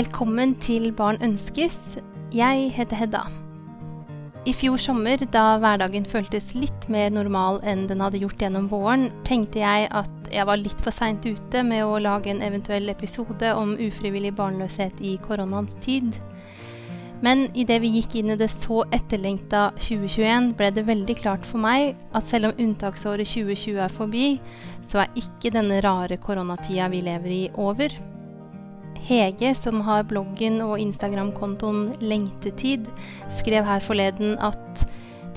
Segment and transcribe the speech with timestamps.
[0.00, 1.74] Velkommen til Barn ønskes.
[2.32, 3.20] Jeg heter Hedda.
[4.48, 9.10] I fjor sommer, da hverdagen føltes litt mer normal enn den hadde gjort gjennom våren,
[9.28, 13.50] tenkte jeg at jeg var litt for seint ute med å lage en eventuell episode
[13.52, 16.16] om ufrivillig barnløshet i koronaens tid.
[17.20, 21.60] Men idet vi gikk inn i det så etterlengta 2021, ble det veldig klart for
[21.60, 24.30] meg at selv om unntaksåret 2020 er forbi,
[24.88, 28.00] så er ikke denne rare koronatida vi lever i, over.
[29.06, 32.86] Hege, som har bloggen og Instagram-kontoen Lengtetid,
[33.40, 34.86] skrev her forleden at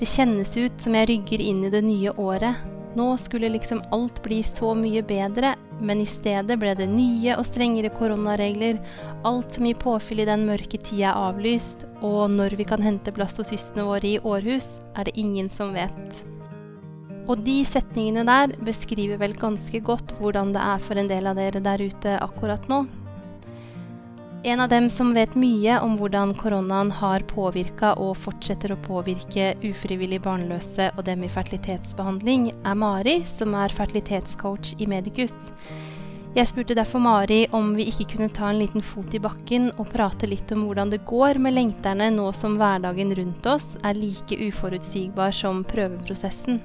[0.00, 2.58] det kjennes ut som jeg rygger inn i det nye året.
[2.94, 7.46] Nå skulle liksom alt bli så mye bedre, men i stedet ble det nye og
[7.48, 8.78] strengere koronaregler.
[9.26, 13.14] Alt som gir påfyll i den mørke tida er avlyst, og når vi kan hente
[13.14, 16.22] blastosystene våre i Århus, er det ingen som vet.
[17.24, 21.40] Og de setningene der beskriver vel ganske godt hvordan det er for en del av
[21.40, 22.84] dere der ute akkurat nå.
[24.44, 29.54] En av dem som vet mye om hvordan koronaen har påvirka og fortsetter å påvirke
[29.64, 35.32] ufrivillig barnløse og dem i fertilitetsbehandling, er Mari, som er fertilitetscoach i Medicus.
[36.36, 39.88] Jeg spurte derfor Mari om vi ikke kunne ta en liten fot i bakken og
[39.94, 44.36] prate litt om hvordan det går med lengterne nå som hverdagen rundt oss er like
[44.44, 46.60] uforutsigbar som prøveprosessen.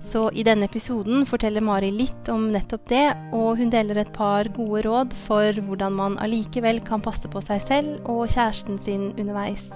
[0.00, 3.04] Så i denne episoden forteller Mari litt om nettopp det,
[3.36, 7.62] og hun deler et par gode råd for hvordan man allikevel kan passe på seg
[7.66, 9.68] selv og kjæresten sin underveis.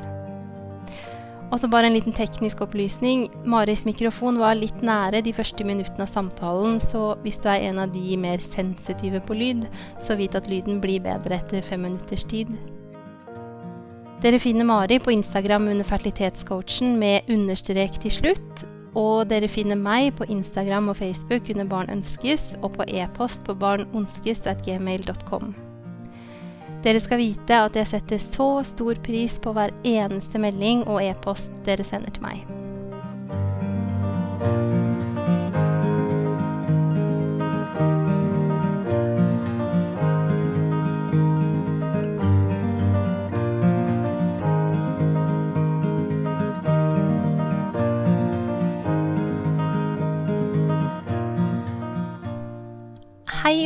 [1.52, 3.28] Og så bare en liten teknisk opplysning.
[3.47, 7.78] Maris mikrofon var litt nære de første minuttene av samtalen, så hvis du er en
[7.84, 9.69] av de mer sensitive på lyd,
[10.02, 12.50] så vit at lyden blir bedre etter fem minutters tid.
[14.25, 18.64] Dere finner Mari på Instagram under fertilitetscoachen med understrek til slutt,
[18.95, 23.56] og dere finner meg på Instagram og Facebook under Barn ønskes, og på e-post på
[23.59, 25.55] barnonskes.gmail.com.
[26.85, 31.51] Dere skal vite at jeg setter så stor pris på hver eneste melding og e-post
[31.64, 32.73] dere sender til meg.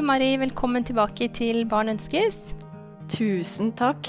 [0.08, 0.38] Mari.
[0.40, 2.36] Velkommen tilbake til Barn ønskes.
[3.12, 4.08] Tusen takk.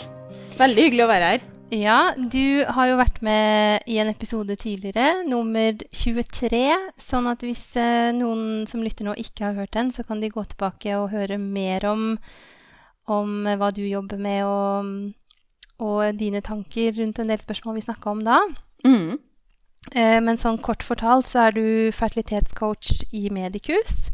[0.56, 1.44] Veldig hyggelig å være her.
[1.76, 6.62] Ja, du har jo vært med i en episode tidligere, nummer 23.
[7.04, 10.32] Sånn at hvis eh, noen som lytter nå ikke har hørt den, så kan de
[10.32, 12.14] gå tilbake og høre mer om,
[13.12, 15.34] om hva du jobber med, og,
[15.84, 18.40] og dine tanker rundt en del spørsmål vi snakka om da.
[18.88, 19.18] Mm.
[19.92, 21.66] Eh, men sånn kort fortalt så er du
[21.98, 24.08] fertilitetscoach i Medicus.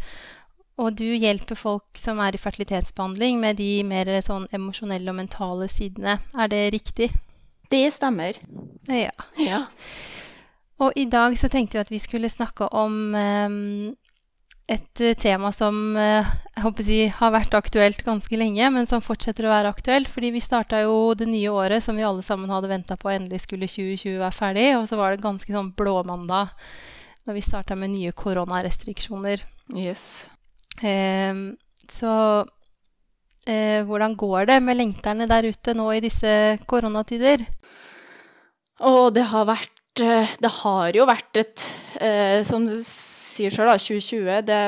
[0.82, 5.70] Og du hjelper folk som er i fertilitetsbehandling med de mer sånn emosjonelle og mentale
[5.72, 6.18] sidene.
[6.36, 7.14] Er det riktig?
[7.72, 8.38] Det stemmer.
[8.92, 9.14] Ja.
[9.40, 9.66] Ja.
[10.84, 13.96] Og i dag så tenkte vi at vi skulle snakke om um,
[14.68, 16.26] et eh, tema som eh,
[16.56, 20.10] jeg håper å har vært aktuelt ganske lenge, men som fortsetter å være aktuelt.
[20.12, 23.46] Fordi vi starta jo det nye året som vi alle sammen hadde venta på endelig
[23.46, 24.70] skulle 2020 være ferdig.
[24.80, 26.52] Og så var det ganske sånn blåmandag
[27.26, 29.46] når vi starta med nye koronarestriksjoner.
[29.74, 30.28] Yes.
[30.84, 31.34] Eh,
[31.96, 32.14] så
[33.48, 36.34] eh, hvordan går det med lengterne der ute nå i disse
[36.68, 37.46] koronatider?
[38.86, 41.66] Og det har vært eh, Det har jo vært et
[42.04, 44.62] eh, Som du sier sjøl, da, 2020 det,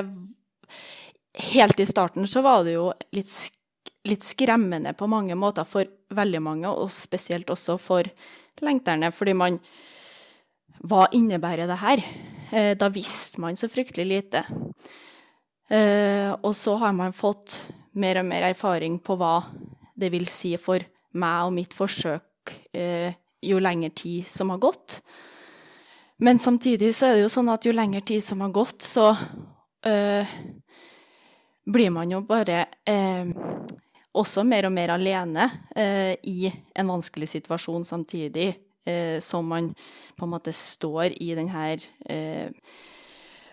[1.52, 3.34] Helt i starten så var det jo litt,
[4.08, 5.86] litt skremmende på mange måter for
[6.18, 8.08] veldig mange, og spesielt også for
[8.64, 9.60] lengterne, fordi man
[10.88, 12.02] Hva innebærer det her?
[12.80, 14.42] Da visste man så fryktelig lite.
[15.68, 17.60] Eh, og så har man fått
[18.00, 19.42] mer og mer erfaring på hva
[19.98, 20.84] det vil si for
[21.18, 23.12] meg og mitt forsøk eh,
[23.44, 25.02] jo lengre tid som har gått.
[26.18, 29.12] Men samtidig så er det jo sånn at jo lengre tid som har gått, så
[29.86, 30.32] øh,
[31.68, 33.30] blir man jo bare øh,
[34.18, 35.46] også mer og mer alene
[35.78, 38.56] øh, i en vanskelig situasjon samtidig
[39.20, 39.66] som man
[40.16, 41.82] på en måte står i den her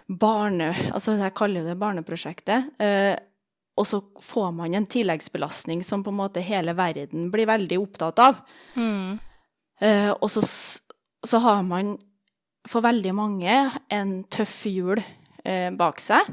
[0.08, 0.72] barne...
[0.92, 2.74] Altså jeg kaller det barneprosjektet.
[2.82, 3.14] Eh,
[3.74, 8.22] og så får man en tilleggsbelastning som på en måte hele verden blir veldig opptatt
[8.22, 8.42] av.
[8.78, 9.18] Mm.
[9.80, 10.44] Eh, og så,
[11.26, 11.96] så, har man
[12.68, 13.56] for veldig mange
[13.92, 15.02] en tøff jul
[15.44, 16.30] eh, bak seg.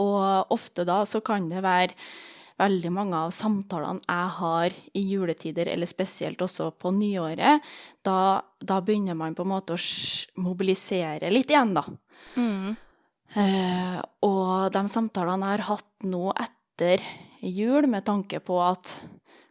[0.00, 1.92] Og ofte da så kan det være
[2.58, 7.62] veldig mange av samtalene jeg har i juletider, eller spesielt også på nyåret,
[8.02, 9.82] da, da begynner man på en måte å
[10.42, 11.84] mobilisere litt igjen, da.
[12.36, 12.76] Mm.
[13.36, 17.04] Eh, og de samtalene jeg har hatt nå etter
[17.44, 18.94] jul, med tanke på at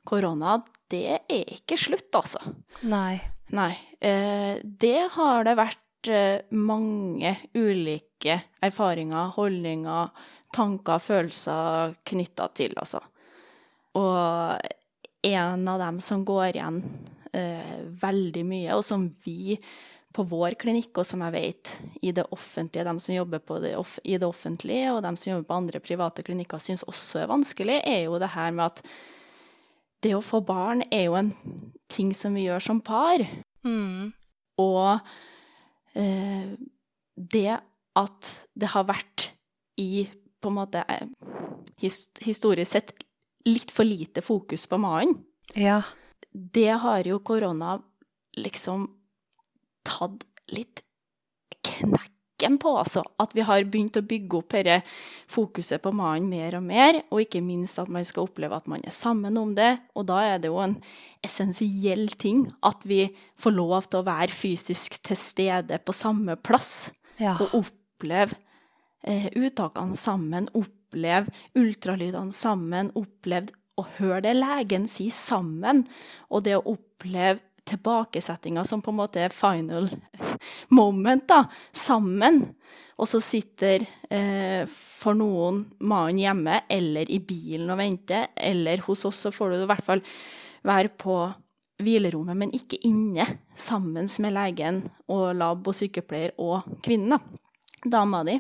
[0.08, 0.60] korona,
[0.92, 2.42] det er ikke slutt, altså.
[2.88, 3.20] Nei.
[3.56, 3.74] Nei.
[4.00, 10.10] Eh, det har det vært eh, mange ulike erfaringer, holdninger,
[10.56, 13.04] tanker, følelser knytta til, altså.
[13.98, 14.74] Og
[15.28, 16.82] en av dem som går igjen
[17.34, 19.58] eh, veldig mye, og som vi
[20.16, 21.72] på vår klinikk, og som jeg vet
[22.02, 23.74] i det offentlige, de som jobber det
[24.08, 27.82] i det offentlige, og de som jobber på andre private klinikker, syns også er vanskelig,
[27.86, 28.82] er jo det her med at
[30.06, 31.32] det å få barn er jo en
[31.90, 33.24] ting som vi gjør som par.
[33.66, 34.14] Mm.
[34.62, 35.00] Og
[35.98, 36.54] eh,
[37.18, 37.58] det
[37.98, 39.32] at det har vært
[39.82, 40.06] i
[40.42, 41.08] på en måte eh,
[41.82, 42.94] historisk sett
[43.48, 45.18] litt for lite fokus på mannen,
[45.56, 45.82] Ja.
[46.32, 47.78] det har jo korona
[48.38, 48.88] liksom
[49.88, 50.24] tatt
[50.54, 50.84] litt
[51.68, 53.02] knekken på, altså.
[53.22, 54.82] At vi har begynt å bygge opp dette
[55.32, 58.84] fokuset på mannen mer og mer, og ikke minst at man skal oppleve at man
[58.88, 59.72] er sammen om det.
[59.98, 60.78] Og da er det jo en
[61.26, 63.08] essensiell ting at vi
[63.42, 67.34] får lov til å være fysisk til stede på samme plass Ja.
[67.42, 68.36] og oppleve
[69.04, 75.84] eh, uttakene sammen, oppleve ultralydene sammen, oppleve å høre det legen sier sammen,
[76.30, 79.90] og det å oppleve tilbakesettinga som på en måte er final
[80.74, 82.44] moment, da, sammen.
[82.98, 89.06] Og så sitter eh, for noen mannen hjemme eller i bilen og venter, eller hos
[89.08, 90.04] oss så får du i hvert fall
[90.68, 91.20] være på
[91.84, 93.28] hvilerommet, men ikke inne,
[93.58, 94.82] sammen med legen
[95.14, 97.44] og lab og sykepleier og kvinnen, da.
[97.88, 98.40] Dama di.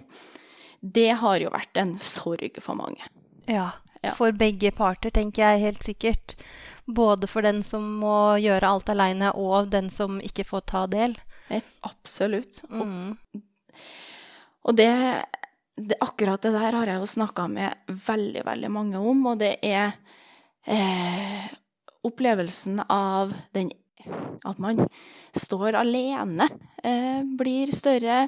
[0.82, 3.06] Det har jo vært en sorg for mange.
[3.50, 3.70] Ja.
[4.08, 4.16] Ja.
[4.18, 6.36] For begge parter, tenker jeg helt sikkert.
[6.86, 11.18] Både for den som må gjøre alt aleine, og den som ikke får ta del.
[11.88, 12.64] Absolutt.
[12.70, 13.16] Mm.
[14.68, 14.90] og det,
[15.80, 19.54] det, akkurat det der har jeg jo snakka med veldig, veldig mange om, og det
[19.64, 19.96] er
[20.68, 21.48] eh,
[22.08, 23.72] opplevelsen av den
[24.48, 24.84] at man
[25.36, 26.48] står alene,
[26.84, 28.28] eh, blir større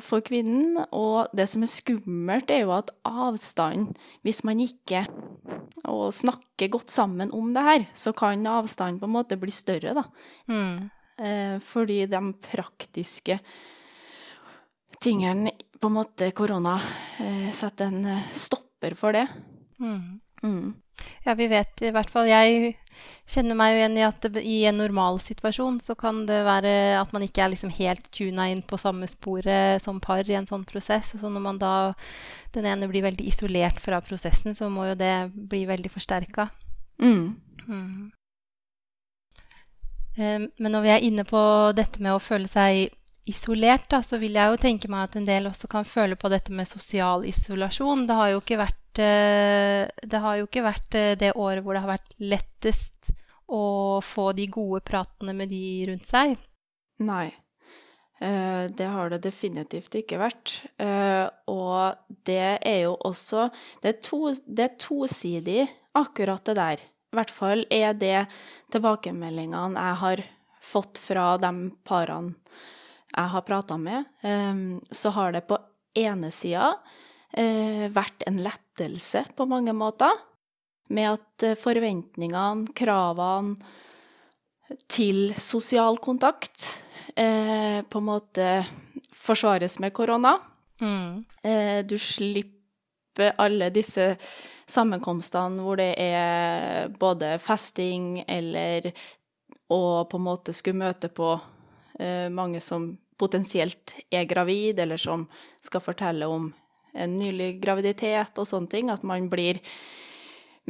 [0.00, 0.78] for kvinnen.
[0.96, 3.90] Og det som er skummelt, er jo at avstanden,
[4.24, 5.02] hvis man ikke
[5.88, 9.94] og snakker godt sammen om det her, så kan avstanden på en måte bli større,
[9.96, 10.04] da.
[10.50, 10.88] Mm.
[11.20, 13.38] Eh, fordi de praktiske
[15.00, 16.78] tingene på en måte korona
[17.20, 19.26] eh, setter en eh, stopper for det.
[19.80, 20.20] Mm.
[20.42, 20.70] Mm.
[21.24, 22.74] Ja, vi vet i hvert fall Jeg
[23.30, 27.12] kjenner meg jo igjen i at det, i en normalsituasjon så kan det være at
[27.14, 30.66] man ikke er liksom helt tuna inn på samme sporet som par i en sånn
[30.68, 31.14] prosess.
[31.14, 31.74] Så når man da
[32.56, 36.48] den ene blir veldig isolert fra prosessen, så må jo det bli veldig forsterka.
[37.00, 37.36] Mm.
[37.66, 38.10] Mm.
[40.16, 41.42] Eh, Men når vi er inne på
[41.76, 42.90] dette med å føle seg
[43.30, 46.30] isolert, da, så vil jeg jo tenke meg at en del også kan føle på
[46.32, 48.06] dette med sosial isolasjon.
[48.08, 51.84] Det har jo ikke vært, det, har jo ikke vært eh, det året hvor det
[51.84, 53.12] har vært lettest
[53.50, 56.36] å få de gode pratene med de rundt seg.
[57.02, 57.30] Nei.
[58.20, 60.54] Eh, det har det definitivt ikke vært.
[60.78, 63.48] Eh, og det er jo også
[63.82, 65.62] Det er, to, det er tosidig,
[65.98, 66.84] akkurat det der.
[67.10, 68.26] I hvert fall er det
[68.70, 70.22] tilbakemeldingene jeg har
[70.60, 71.52] fått fra de
[71.88, 72.36] parene
[73.10, 74.04] jeg har prata med.
[74.22, 74.54] Eh,
[74.94, 75.58] så har det på
[75.98, 76.99] ene sida eh,
[77.32, 80.10] vært en lettelse på mange måter.
[80.90, 83.54] Med at eh, forventningene, kravene
[84.90, 86.64] til sosial kontakt
[87.14, 88.48] eh, på en måte
[89.14, 90.36] forsvares med korona.
[90.80, 91.24] Mm.
[91.42, 94.14] Eh, du slipper alle disse
[94.70, 98.90] sammenkomstene hvor det er både festing eller
[99.70, 101.34] å på en måte skulle møte på
[101.98, 105.26] eh, mange som potensielt er gravid, eller som
[105.60, 106.48] skal fortelle om
[106.94, 108.90] en nylig graviditet og sånne ting.
[108.92, 109.60] At man blir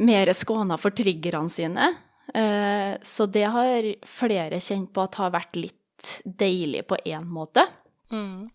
[0.01, 1.91] mer skåna for triggerne sine.
[2.33, 7.65] Eh, så det har flere kjent på at har vært litt deilig på én måte.
[8.11, 8.49] Mm.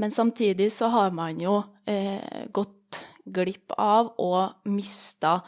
[0.00, 5.40] Men samtidig så har man jo eh, gått glipp av og mista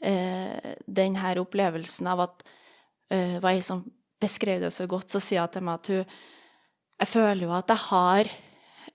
[0.00, 2.46] eh, den her opplevelsen av at
[3.12, 3.84] eh, var ei som
[4.22, 6.04] beskrev det så godt, så sier hun til meg at hun
[7.02, 8.28] Jeg føler jo at jeg har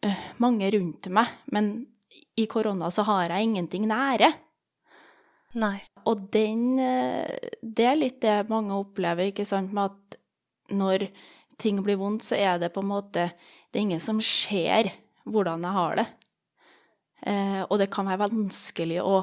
[0.06, 1.72] eh, mange rundt meg, men
[2.38, 4.32] i korona så har jeg ingenting nære.
[5.58, 5.78] Nei.
[6.08, 10.20] Og den eh, Det er litt det mange opplever, ikke sant, med at
[10.78, 11.08] når
[11.58, 13.30] ting blir vondt, så er det på en måte
[13.72, 14.92] Det er ingen som ser
[15.28, 16.08] hvordan jeg har det.
[17.28, 19.22] Eh, og det kan være vanskelig å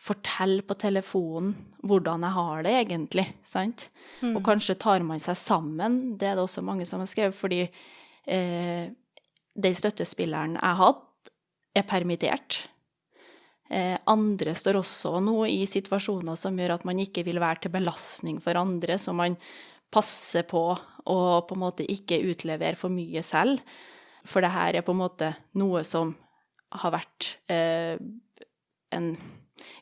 [0.00, 1.52] fortelle på telefonen
[1.84, 3.86] hvordan jeg har det egentlig, sant?
[4.20, 4.34] Mm.
[4.36, 7.62] Og kanskje tar man seg sammen, det er det også mange som har skrevet, fordi
[7.64, 8.90] eh,
[9.60, 11.06] den støttespilleren jeg hadde,
[11.76, 12.64] er permittert.
[13.70, 17.74] Eh, andre står også nå i situasjoner som gjør at man ikke vil være til
[17.76, 19.36] belastning for andre, så man
[19.94, 23.62] passer på å på en måte ikke utlevere for mye selv.
[24.26, 26.12] For det her er på en måte noe som
[26.82, 27.96] har vært eh,
[28.94, 29.12] en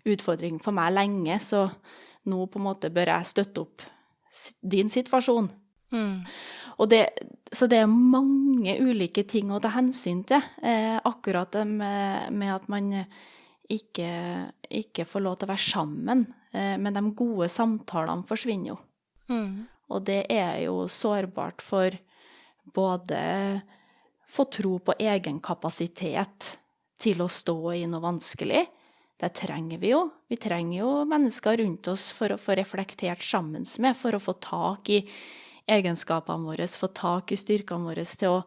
[0.09, 1.67] utfordring for meg lenge, så
[2.29, 3.85] nå på en måte bør jeg støtte opp
[4.61, 5.49] din situasjon.
[5.93, 6.25] Mm.
[6.89, 7.01] Det,
[7.53, 10.45] så det er mange ulike ting å ta hensyn til.
[10.63, 12.93] Eh, akkurat det med, med at man
[13.69, 14.11] ikke,
[14.69, 16.27] ikke, får lov til å være sammen.
[16.53, 18.79] Eh, men de gode samtalene forsvinner jo.
[19.33, 19.67] Mm.
[19.89, 21.97] Og det er jo sårbart for
[22.75, 23.19] både
[24.29, 26.55] få tro på egen kapasitet
[27.01, 28.67] til å stå i noe vanskelig.
[29.19, 30.05] Det trenger vi jo.
[30.31, 34.37] Vi trenger jo mennesker rundt oss for å få reflektert sammen med, for å få
[34.43, 35.01] tak i
[35.69, 38.43] egenskapene våre, få tak i styrkene våre til å,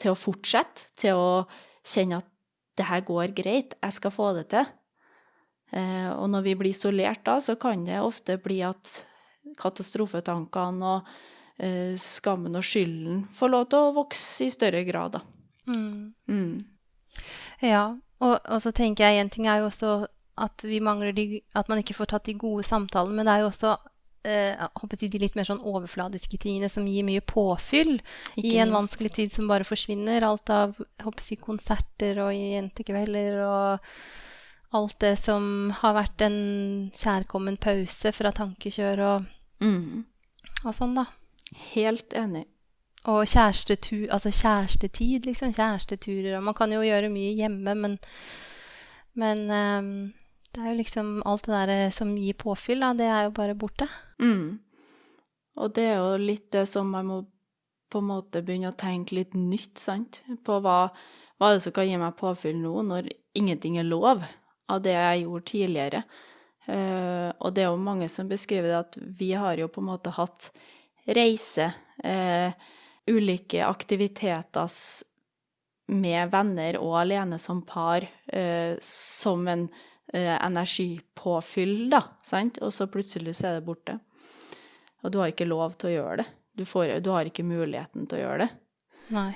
[0.00, 1.32] til å fortsette, til å
[1.86, 2.28] kjenne at
[2.78, 4.68] det her går greit, jeg skal få det til.
[5.72, 8.90] Eh, og når vi blir isolert da, så kan det ofte bli at
[9.60, 11.12] katastrofetankene og
[11.58, 15.22] eh, skammen og skylden får lov til å vokse i større grad, da.
[15.68, 16.12] Mm.
[16.28, 17.22] Mm.
[17.62, 17.84] Ja,
[18.22, 19.94] og, og, så tenker jeg en ting er jo også
[20.42, 23.44] at vi mangler de, at man ikke får tatt de gode samtalene, men det er
[23.44, 23.74] jo også
[24.24, 28.70] eh, jeg de litt mer sånn overfladiske tingene som gir mye påfyll ikke i en
[28.70, 28.78] minst.
[28.78, 30.26] vanskelig tid som bare forsvinner.
[30.26, 33.92] Alt av jeg, konserter og jentekvelder og
[34.72, 36.38] alt det som har vært en
[36.96, 39.28] kjærkommen pause fra tankekjør og,
[39.60, 40.00] mm.
[40.64, 41.10] og sånn, da.
[41.74, 42.46] Helt enig.
[43.10, 45.52] Og kjærestetu, altså kjærestetid, liksom.
[45.56, 46.38] Kjæresteturer.
[46.38, 47.98] Og man kan jo gjøre mye hjemme, men,
[49.18, 49.94] men um,
[50.52, 53.56] det er jo liksom alt det der som gir påfyll, da, det er jo bare
[53.56, 53.88] borte.
[54.20, 54.58] Mm.
[55.60, 57.22] Og det er jo litt det som man må
[57.92, 60.22] på en måte begynne å tenke litt nytt, sant.
[60.44, 60.86] På hva,
[61.36, 64.24] hva er det som kan gi meg påfyll nå, når ingenting er lov
[64.72, 66.02] av det jeg gjorde tidligere.
[66.68, 69.90] Uh, og det er jo mange som beskriver det at vi har jo på en
[69.90, 70.52] måte hatt
[71.16, 71.72] reise,
[72.06, 72.52] uh,
[73.10, 74.70] ulike aktiviteter
[75.92, 79.66] med venner og alene som par, uh, som en
[80.12, 82.58] energipåfyll, da, sant?
[82.62, 83.98] Og så plutselig så er det borte.
[85.02, 86.28] Og du har ikke lov til å gjøre det.
[86.58, 88.50] Du, får, du har ikke muligheten til å gjøre det.
[89.16, 89.30] Nei.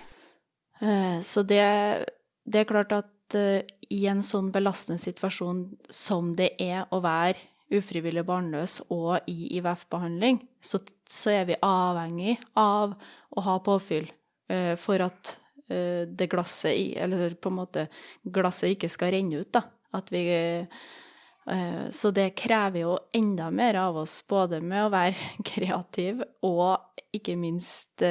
[1.25, 1.65] Så det,
[2.45, 7.41] det er klart at uh, i en sånn belastende situasjon som det er å være
[7.73, 12.93] ufrivillig barnløs og i IVF-behandling, så, så, er vi avhengig av
[13.33, 14.07] å ha påfyll
[14.79, 15.33] for at
[15.67, 17.89] det glasset i, Eller på en måte
[18.23, 19.65] glasset ikke skal renne ut, da.
[20.11, 20.23] Vi
[21.95, 27.37] så det krever jo enda mer av oss, både med å være kreativ og ikke
[27.39, 28.03] minst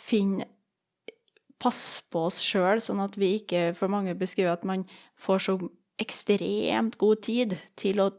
[0.00, 0.48] finne
[1.62, 4.86] passe på oss sjøl, sånn at vi ikke For mange beskriver at man
[5.20, 5.58] får så
[6.02, 8.10] ekstremt god tid til å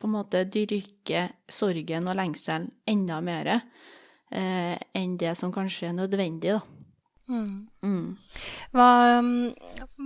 [0.00, 5.98] på en måte dyrke sorgen og lengselen enda mer eh, enn det som kanskje er
[5.98, 6.79] nødvendig, da.
[7.30, 7.68] Mm.
[7.86, 8.16] Mm.
[8.74, 8.88] Hva,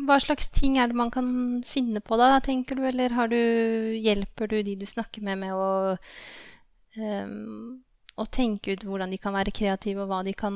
[0.04, 1.28] hva, slags ting er det man kan
[1.66, 2.84] finne på da, tenker du?
[2.88, 3.40] Eller du,
[3.96, 5.96] hjelper du de du snakker med, med å,
[7.00, 7.78] um,
[8.20, 10.54] å tenke ut hvordan de kan være kreative, og hva de kan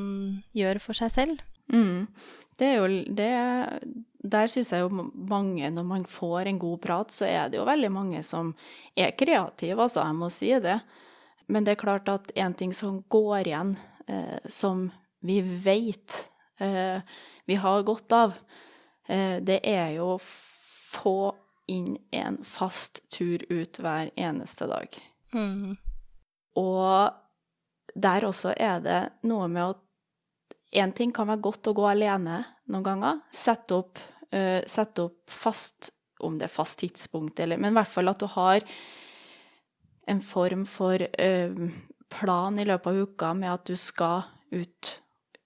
[0.56, 1.42] gjøre for seg selv?
[1.72, 2.06] Mm.
[2.58, 3.32] Det er jo det
[4.32, 7.68] Der syns jeg jo mange, når man får en god prat, så er det jo
[7.68, 8.54] veldig mange som
[8.96, 10.04] er kreative, altså.
[10.04, 10.80] Jeg må si det.
[11.48, 13.76] Men det er klart at en ting som går igjen,
[14.08, 14.90] eh, som
[15.25, 15.64] vi eh,
[17.48, 18.34] vi har godt av,
[19.08, 21.34] eh, det er jo å få
[21.68, 24.98] inn en fast tur ut hver eneste dag.
[25.34, 25.76] Mm.
[26.56, 29.76] Og der også er det noe med å
[30.76, 33.20] Én ting kan være godt å gå alene noen ganger.
[33.32, 33.96] Sette opp,
[34.36, 38.20] uh, sette opp fast, om det er fast tidspunkt, eller Men i hvert fall at
[38.20, 38.60] du har
[40.12, 41.70] en form for uh,
[42.12, 44.92] plan i løpet av uka med at du skal ut,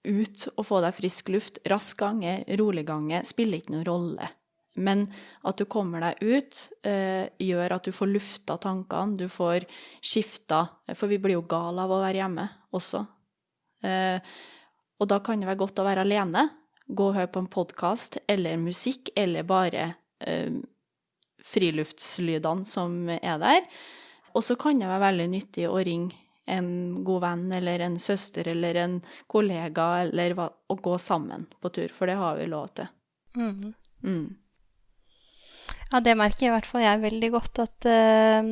[0.03, 1.59] ut og få deg frisk luft.
[1.69, 4.29] Rask gange, rolig gange, spiller ikke noen rolle.
[4.73, 5.05] Men
[5.45, 9.67] at du kommer deg ut, uh, gjør at du får lufta tankene, du får
[10.01, 10.63] skifta
[10.97, 13.03] For vi blir jo gale av å være hjemme også.
[13.85, 14.17] Uh,
[15.01, 16.47] og da kan det være godt å være alene,
[16.87, 19.87] gå og høre på en podkast eller musikk, eller bare
[20.23, 20.51] eh,
[21.43, 23.65] friluftslydene som er der.
[24.33, 26.69] Og så kan det være veldig nyttig å ringe en
[27.07, 28.95] god venn eller en søster eller en
[29.31, 32.89] kollega, eller hva, å gå sammen på tur, for det har vi lov til.
[33.37, 33.73] Mm.
[34.03, 34.25] Mm.
[35.91, 38.47] Ja, det merker i hvert fall jeg veldig godt at uh,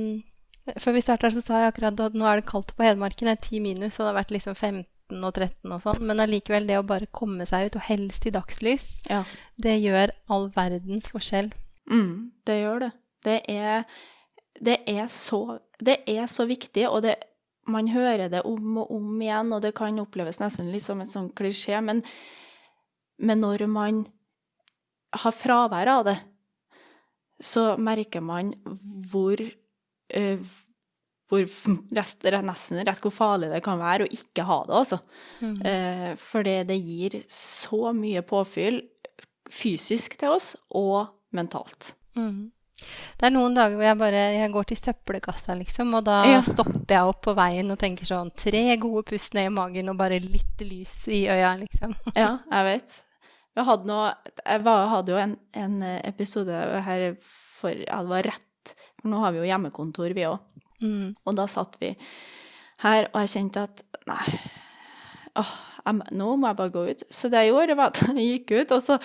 [0.79, 3.33] Før vi starta, så sa jeg akkurat at nå er det kaldt på Hedmarken, det
[3.33, 6.69] er ti minus, og det har vært liksom 15 og 13 og sånn, men allikevel
[6.69, 9.23] det å bare komme seg ut, og helst i dagslys, Ja.
[9.57, 11.49] det gjør all verdens forskjell.
[11.91, 12.91] Mm, det gjør det.
[13.25, 13.83] Det er,
[14.61, 15.41] det er, så,
[15.81, 17.17] det er så viktig, og det,
[17.73, 21.09] man hører det om og om igjen, og det kan oppleves nesten litt som en
[21.09, 22.03] sånn klisjé, men,
[23.21, 24.03] men når man
[25.21, 26.17] har fravær av det,
[27.41, 28.53] så merker man
[29.11, 30.51] hvor uh,
[31.31, 31.47] hvor
[31.95, 34.99] rest, nesten rett hvor farlig det kan være å ikke ha det, altså.
[35.39, 35.53] Mm.
[35.63, 38.81] Eh, for det, det gir så mye påfyll
[39.51, 41.93] fysisk til oss, og mentalt.
[42.19, 42.51] Mm.
[43.19, 46.41] Det er noen dager hvor jeg bare jeg går til søppelkassa, liksom, og da Ja.
[46.45, 49.97] stopper jeg opp på veien og tenker sånn Tre gode pust ned i magen og
[49.99, 51.95] bare litt lys i øya, liksom.
[52.15, 52.97] Ja, jeg vet.
[53.57, 54.13] Jeg hadde noe,
[54.45, 57.07] jeg var, hadde jo en, en episode her
[57.59, 60.39] for ja, det var rett For nå har vi jo hjemmekontor, vi òg.
[60.81, 61.11] Mm.
[61.27, 61.91] Og da satt vi
[62.81, 64.39] her, og jeg kjente at nei,
[65.37, 65.51] åh,
[65.85, 67.03] jeg, nå må jeg bare gå ut.
[67.13, 68.97] Så det jeg gjorde, var at jeg gikk ut, og så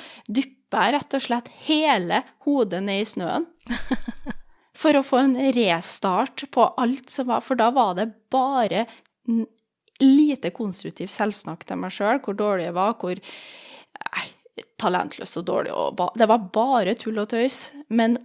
[0.67, 3.47] dyppa jeg rett og slett hele hodet ned i snøen.
[4.77, 8.87] For å få en restart på alt som var For da var det bare
[10.01, 14.27] lite konstruktivt selvsnakk til meg sjøl, hvor dårlig jeg var, hvor eh,
[14.77, 18.19] talentløs og dårlig og Det var bare tull og tøys, men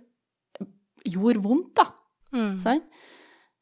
[1.07, 1.85] gjorde vondt, da.
[2.35, 2.57] Mm.
[2.59, 2.83] Sant?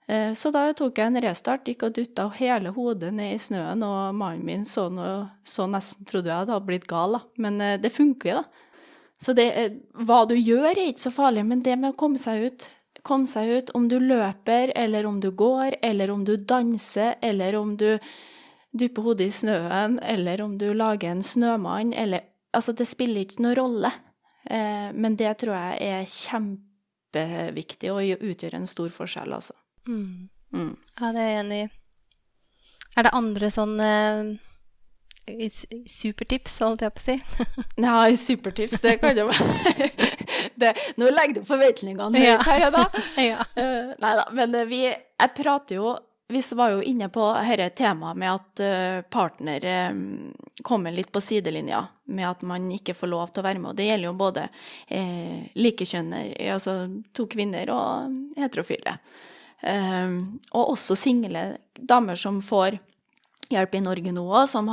[0.09, 3.85] Eh, Så da tok jeg en restart, gikk og dutta hele hodet ned i snøen,
[3.85, 7.21] og mannen min så, noe, så nesten trodde jeg hadde blitt gal, da.
[7.37, 8.65] Men eh, det funker jo, da.
[9.19, 12.19] Så det, eh, hva du gjør er ikke så farlig, men det med å komme
[12.21, 12.69] seg ut,
[13.03, 17.55] komme seg ut, om du løper, eller om du går, eller om du danser, eller
[17.59, 17.91] om du
[18.71, 23.43] dupper hodet i snøen, eller om du lager en snømann, eller Altså, det spiller ikke
[23.45, 23.89] noen rolle.
[24.49, 29.53] Eh, men det tror jeg er kjempeviktig og utgjør en stor forskjell, altså.
[29.85, 30.29] Mm.
[30.55, 30.71] Mm.
[30.97, 31.67] Ja, det er jeg enig i.
[32.97, 34.31] Er det andre sånne eh,
[35.89, 37.45] supertips, holdt jeg på å si?
[37.85, 39.89] Nei, supertips, det kan jo være
[40.59, 42.85] det, Nå legger du forventningene høyt her, da.
[43.29, 43.47] ja.
[43.55, 45.95] Uh, nei da, men eh, vi Jeg prater jo
[46.29, 50.29] Vi var jo inne på dette temaet med at eh, partner um,
[50.63, 53.71] kommer litt på sidelinja, med at man ikke får lov til å være med.
[53.71, 56.75] Og det gjelder jo både uh, likekjønner, altså
[57.17, 58.93] to kvinner og heterofile.
[59.65, 61.41] Og også single
[61.73, 62.77] damer som får
[63.49, 64.69] hjelp i Norge nå òg, som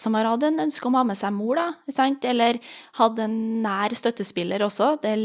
[0.00, 2.24] som har hatt en ønske om å ha med seg mor, da, sant?
[2.24, 2.58] eller
[2.98, 4.94] hatt en nær støttespiller også.
[5.02, 5.24] Det er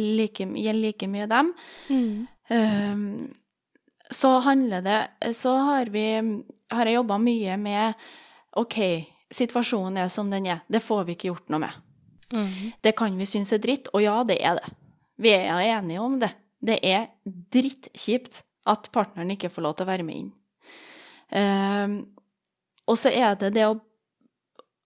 [0.59, 1.53] gjelder like mye dem.
[1.89, 2.27] Mm.
[2.51, 3.05] Um,
[4.11, 6.03] så handler det Så har vi
[6.71, 7.93] har jeg jobba mye med
[8.59, 8.75] OK,
[9.31, 10.59] situasjonen er som den er.
[10.67, 11.79] Det får vi ikke gjort noe med.
[12.31, 12.71] Mm.
[12.83, 14.73] Det kan vi synes er dritt, og ja, det er det.
[15.21, 16.31] Vi er enige om det.
[16.61, 20.31] Det er drittkjipt at partneren ikke får lov til å være med inn.
[21.31, 21.97] Ehm,
[22.89, 23.79] og så er det det å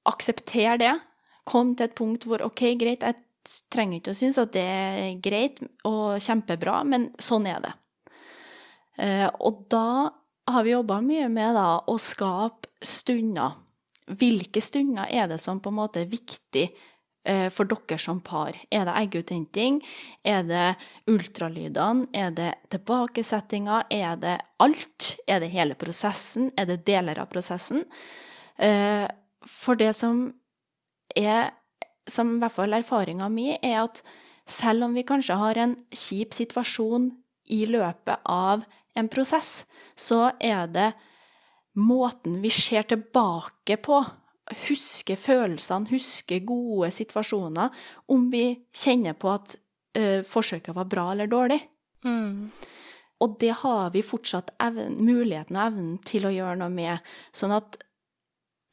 [0.10, 0.94] akseptere det.
[1.50, 5.18] Kom til et punkt hvor OK, greit, jeg trenger ikke å synes at det er
[5.24, 7.74] greit og kjempebra, men sånn er det.
[9.02, 10.10] Eh, og da
[10.50, 13.58] har vi jobba mye med da, å skape stunder.
[14.06, 16.68] Hvilke stunder er det som på en måte er viktig
[17.50, 18.54] for dere som par?
[18.70, 19.80] Er det egguthenting?
[20.22, 20.76] Er det
[21.10, 22.06] ultralydene?
[22.14, 23.84] Er det tilbakesettinga?
[23.90, 25.16] Er det alt?
[25.26, 26.52] Er det hele prosessen?
[26.58, 27.82] Er det deler av prosessen?
[28.62, 29.08] Eh,
[29.46, 30.28] for det som
[31.16, 31.50] er
[32.08, 34.02] som i hvert fall erfaringa mi, er at
[34.46, 37.10] selv om vi kanskje har en kjip situasjon
[37.50, 39.66] i løpet av en prosess,
[39.98, 40.92] så er det
[41.76, 44.04] måten vi ser tilbake på,
[44.68, 47.74] husker følelsene, huske gode situasjoner,
[48.12, 49.56] om vi kjenner på at
[49.98, 51.60] eh, forsøket var bra eller dårlig.
[52.06, 52.52] Mm.
[53.24, 57.14] Og det har vi fortsatt evnen, muligheten og evnen til å gjøre noe med.
[57.34, 57.80] Sånn at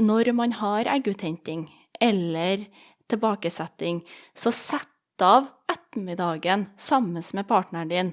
[0.03, 1.69] når man har egguthenting
[2.03, 2.65] eller
[3.13, 4.03] tilbakesetting,
[4.35, 4.89] så sett
[5.23, 8.11] av ettermiddagen sammen med partneren din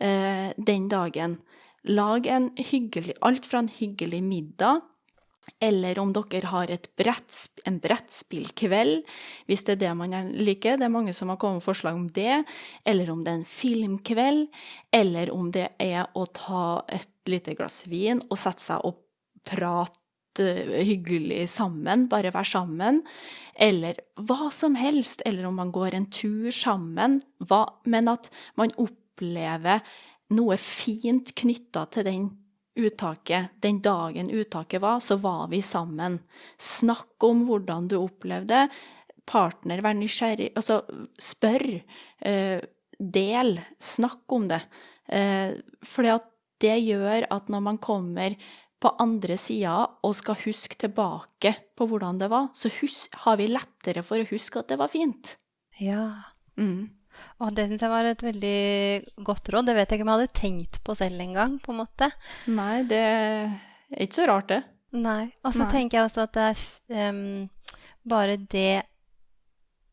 [0.00, 1.38] eh, den dagen.
[1.84, 4.80] Lag en hyggelig, alt fra en hyggelig middag,
[5.60, 7.36] eller om dere har et brett,
[7.68, 9.02] en brettspillkveld,
[9.48, 10.78] hvis det er det man liker.
[10.78, 12.42] Det er mange som har kommet med forslag om det.
[12.84, 14.46] Eller om det er en filmkveld.
[14.94, 19.00] Eller om det er å ta et lite glass vin og sette seg og
[19.44, 20.00] prate
[20.34, 23.02] hyggelig sammen, bare være sammen.
[23.54, 25.22] Eller hva som helst.
[25.28, 27.20] Eller om man går en tur sammen.
[27.44, 29.84] Hva, men at man opplever
[30.34, 32.32] noe fint knytta til den
[32.76, 33.54] uttaket.
[33.62, 36.18] Den dagen uttaket var, så var vi sammen.
[36.58, 38.68] Snakk om hvordan du opplevde det.
[39.24, 40.50] Partner, vær nysgjerrig.
[40.58, 40.82] Altså,
[41.20, 41.64] spør.
[42.20, 42.60] Eh,
[42.98, 43.60] del.
[43.80, 44.60] Snakk om det.
[45.08, 45.54] Eh,
[46.12, 46.28] at
[46.62, 48.36] det gjør at når man kommer
[48.80, 53.48] på andre sida og skal huske tilbake på hvordan det var, så hus har vi
[53.48, 55.36] lettere for å huske at det var fint.
[55.80, 56.30] Ja.
[56.60, 56.92] Mm.
[57.42, 58.58] Og det syns jeg var et veldig
[59.26, 59.68] godt råd.
[59.68, 62.10] Det vet jeg ikke om jeg hadde tenkt på selv engang, på en måte.
[62.52, 63.52] Nei, det er
[64.06, 64.62] ikke så rart, det.
[64.94, 65.32] Nei.
[65.42, 67.48] Og så tenker jeg også at det er um,
[68.06, 68.84] bare det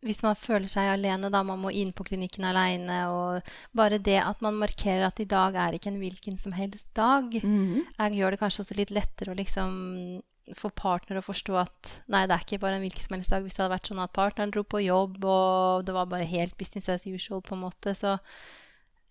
[0.02, 4.18] Hvis man føler seg alene, da man må inn på klinikken aleine, og bare det
[4.18, 7.86] at man markerer at i dag er ikke en hvilken som helst dag, Mm.
[8.00, 10.24] jeg gjør det kanskje også litt lettere å liksom
[10.58, 13.44] få partner å forstå at nei, det er ikke bare en hvilken som helst dag.
[13.44, 16.58] Hvis det hadde vært sånn at partneren dro på jobb, og det var bare helt
[16.58, 18.18] business as usual, på en måte, så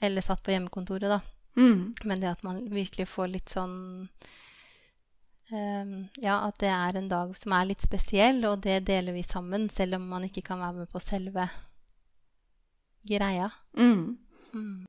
[0.02, 1.20] Eller satt på hjemmekontoret, da.
[1.60, 1.94] Mm.
[2.04, 4.08] Men det at man virkelig får litt sånn
[5.50, 9.68] Ja, at det er en dag som er litt spesiell, og det deler vi sammen,
[9.74, 11.48] selv om man ikke kan være med på selve
[13.08, 13.50] greia.
[13.76, 14.18] Mm.
[14.54, 14.86] Mm.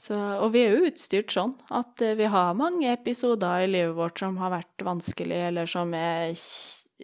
[0.00, 3.96] Så, og vi er jo utstyrt sånn at eh, vi har mange episoder i livet
[3.98, 6.32] vårt som har vært vanskelig, eller som er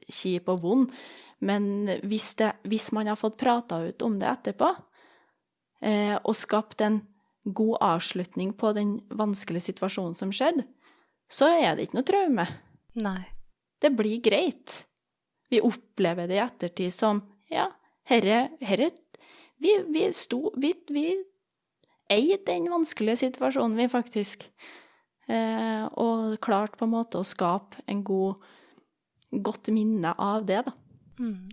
[0.09, 0.95] kjip og vond.
[1.45, 4.71] Men hvis, det, hvis man har fått prata ut om det etterpå,
[5.85, 7.03] eh, og skapt en
[7.45, 10.65] god avslutning på den vanskelige situasjonen som skjedde,
[11.29, 12.47] så er det ikke noe traume.
[13.03, 13.21] Nei.
[13.83, 14.87] Det blir greit.
[15.51, 17.21] Vi opplever det i ettertid som
[17.53, 17.69] ja,
[18.09, 18.91] herre, herre
[19.63, 21.07] Vi, vi sto Vi, vi
[22.11, 24.49] eide den vanskelige situasjonen, vi faktisk.
[25.29, 28.39] Eh, og klarte på en måte å skape en god
[29.31, 30.73] godt minne av det, da.
[31.19, 31.49] Mm.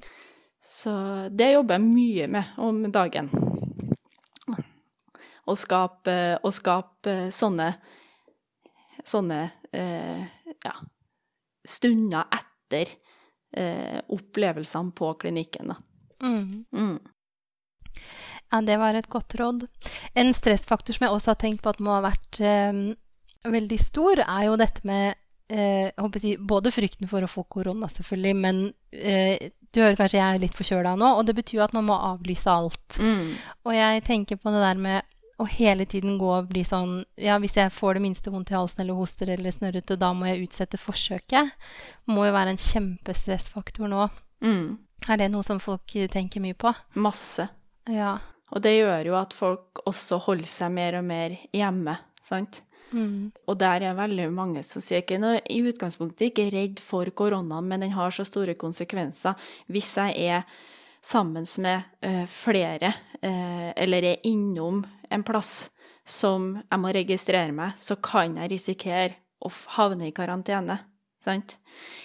[0.63, 0.93] Så
[1.33, 3.31] det jobber jeg mye med om dagen.
[5.43, 7.73] Å skape, å skape sånne
[9.03, 9.39] sånne
[9.73, 10.73] ja,
[11.67, 12.91] stunder etter
[13.57, 15.73] eh, opplevelsene på klinikken.
[16.23, 16.65] Mm.
[16.71, 16.99] Mm.
[18.51, 19.65] Ja, det var et godt råd.
[20.13, 22.93] En stressfaktor som jeg også har tenkt på at må ha vært eh,
[23.49, 25.15] veldig stor, er jo dette med
[25.49, 30.43] eh, både frykten for å få korona, selvfølgelig, men eh, du hører kanskje jeg er
[30.43, 32.99] litt forkjøla nå, og det betyr at man må avlyse alt.
[33.01, 33.33] Mm.
[33.65, 35.09] Og jeg tenker på det der med
[35.41, 38.57] å hele tiden gå og bli sånn Ja, hvis jeg får det minste vondt i
[38.57, 41.53] halsen eller hoster eller snørrete, da må jeg utsette forsøket.
[42.11, 44.07] Må jo være en kjempestressfaktor nå.
[44.45, 44.77] Mm.
[45.09, 46.71] Er det noe som folk eh, tenker mye på?
[47.01, 47.47] Masse.
[47.91, 48.15] Ja.
[48.53, 52.61] Og det gjør jo at folk også holder seg mer og mer hjemme, sant?
[52.93, 53.31] Mm.
[53.49, 57.65] Og der er veldig mange som sier ikke noe, i utgangspunktet ikke redd for koronaen,
[57.69, 59.33] men den har så store konsekvenser.
[59.73, 60.45] Hvis jeg er
[61.03, 65.69] sammen med eh, flere, eh, eller er innom en plass
[66.05, 70.79] som jeg må registrere meg, så kan jeg risikere å havne i karantene.
[71.23, 71.55] Sant?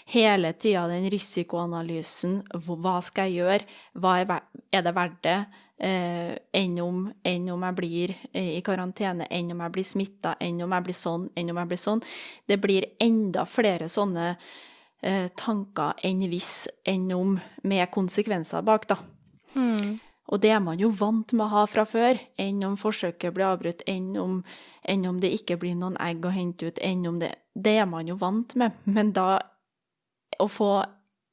[0.06, 2.42] Hele tida den risikoanalysen.
[2.54, 3.64] hva- skal jeg gjøre?
[3.98, 5.38] Hva er, det verdt det?
[5.80, 10.37] Eh, enn, om, enn om jeg blir eh, i karantene, enn om jeg blir smitta,
[10.40, 12.02] enn om jeg blir sånn, enn om jeg blir sånn.
[12.46, 14.37] Det blir enda flere sånne
[15.38, 18.96] tanker enn hvis, enn om, med konsekvenser bak, da.
[19.54, 19.98] Mm.
[20.28, 22.18] Og det er man jo vant med å ha fra før.
[22.37, 24.42] Enn om forsøket blir avbrutt, enn om,
[24.84, 27.87] enn om det ikke blir noen egg å hente ut, enn om det Det er
[27.90, 28.74] man jo vant med.
[28.84, 29.38] Men da
[30.38, 30.72] å få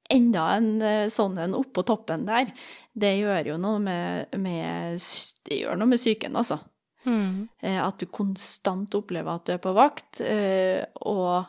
[0.10, 2.54] enda en eh, sånn en oppå toppen der,
[2.94, 5.02] det gjør jo noe med, med
[5.46, 6.60] Det gjør noe med psyken, altså.
[7.06, 7.48] Mm.
[7.62, 10.22] Eh, At du konstant opplever at du er på vakt.
[10.22, 11.46] eh, Og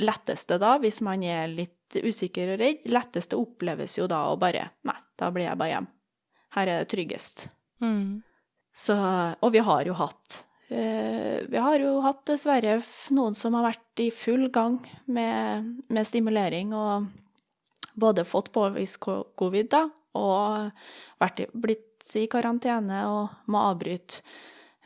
[0.00, 4.68] letteste da, hvis man er litt usikker og redd, letteste oppleves jo da å bare
[4.86, 5.88] Nei, da blir jeg bare hjem.
[6.56, 7.48] Her er det tryggest.
[7.82, 8.20] Mm.
[8.74, 8.94] Så,
[9.40, 10.36] og vi har jo hatt
[10.70, 12.76] eh, Vi har jo hatt dessverre
[13.16, 14.78] noen som har vært i full gang
[15.10, 17.10] med, med stimulering og
[18.00, 19.82] både fått påvist covid da,
[20.16, 20.70] og
[21.20, 24.22] vært i, blitt i karantene og må avbryte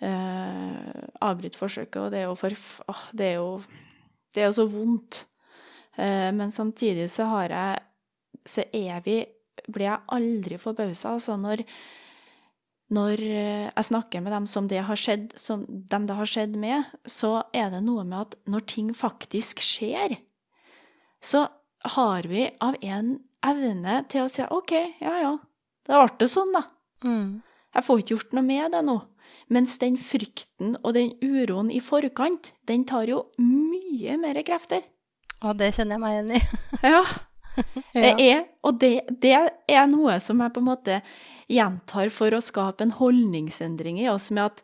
[0.05, 2.01] eh, avbryte forsøket.
[2.03, 2.57] Og det er jo for
[2.91, 3.51] åh, det er jo
[4.35, 5.25] det er jo så vondt.
[5.97, 7.83] Eh, men samtidig så har jeg
[8.45, 9.23] Så evig
[9.71, 11.63] Blir jeg aldri forbausa, altså, når
[12.93, 16.57] når eh, jeg snakker med dem som det har skjedd, som dem det har skjedd
[16.61, 20.19] med, så er det noe med at når ting faktisk skjer,
[21.25, 21.47] så
[21.97, 25.33] har vi av en evne til å si OK, ja ja,
[25.89, 26.65] da ble det sånn, da.
[27.05, 27.41] Mm.
[27.75, 28.99] Jeg får ikke gjort noe med det nå.
[29.53, 34.83] Mens den frykten og den uroen i forkant, den tar jo mye mer krefter.
[35.45, 36.43] Og det kjenner jeg meg igjen i.
[36.95, 37.05] Ja.
[37.95, 38.15] Det Ja.
[38.19, 39.31] er, og det, det
[39.71, 40.97] er noe som jeg på en måte
[41.53, 44.63] gjentar for å skape en holdningsendring i oss, med at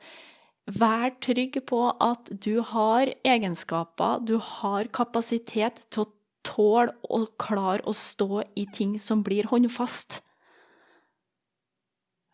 [0.80, 6.10] vær trygg på at du har egenskaper, du har kapasitet til å
[6.46, 10.18] tåle og klare å stå i ting som blir håndfast.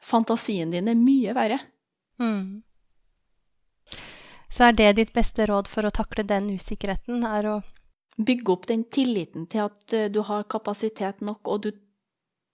[0.07, 1.59] Fantasien din er mye verre.
[2.21, 2.63] Mm.
[4.51, 7.57] Så er det ditt beste råd for å takle den usikkerheten, er å
[8.17, 11.73] Bygge opp den tilliten til at uh, du har kapasitet nok, og du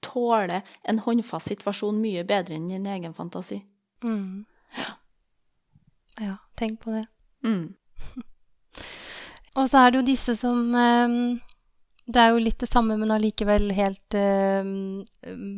[0.02, 3.60] tåler en håndfast situasjon mye bedre enn din egen fantasi.
[4.02, 4.44] mm.
[6.18, 7.06] Ja, tenk på det.
[7.44, 7.74] Mm.
[9.56, 11.14] Og så er det jo disse som eh,
[12.12, 14.70] Det er jo litt det samme, men allikevel helt øh,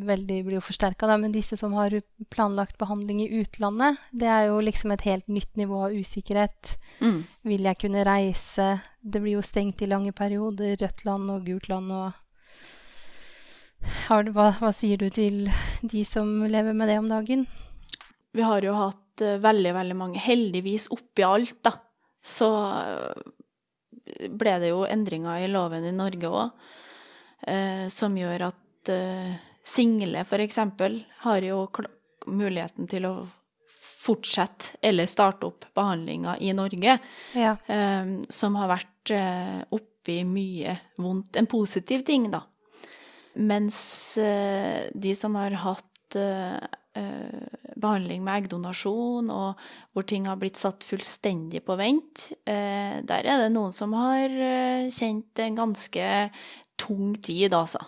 [0.06, 1.08] Veldig blir jo forsterka.
[1.18, 1.96] Men disse som har
[2.30, 6.76] planlagt behandling i utlandet, det er jo liksom et helt nytt nivå av usikkerhet.
[7.00, 7.24] Mm.
[7.50, 8.68] Vil jeg kunne reise?
[9.00, 10.76] Det blir jo stengt i lange perioder.
[10.80, 12.12] Rødt land og gult land og
[14.06, 15.48] har hva, hva sier du til
[15.82, 17.46] de som lever med det om dagen?
[18.34, 21.74] Vi har jo hatt uh, veldig, veldig mange Heldigvis oppi alt, da,
[22.24, 22.48] så
[24.30, 26.66] ble det jo endringer i loven i Norge òg,
[27.48, 28.60] uh, som gjør at
[29.64, 30.58] single f.eks.
[31.24, 31.62] har jo
[32.28, 33.14] muligheten til å
[34.04, 36.98] fortsette eller starte opp behandlinga i Norge,
[37.32, 37.54] Ja.
[38.28, 39.14] som har vært
[39.72, 41.40] oppi mye vondt.
[41.40, 42.42] En positiv ting, da.
[43.34, 49.60] Mens eh, de som har hatt eh, eh, behandling med eggdonasjon, og
[49.92, 54.30] hvor ting har blitt satt fullstendig på vent, eh, der er det noen som har
[54.30, 56.08] eh, kjent en ganske
[56.80, 57.82] tung tid, altså.